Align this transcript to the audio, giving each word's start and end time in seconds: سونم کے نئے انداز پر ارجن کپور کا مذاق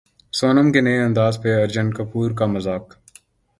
سونم 0.33 0.71
کے 0.71 0.81
نئے 0.81 1.01
انداز 1.01 1.37
پر 1.43 1.59
ارجن 1.61 1.91
کپور 1.93 2.31
کا 2.31 2.45
مذاق 2.45 2.93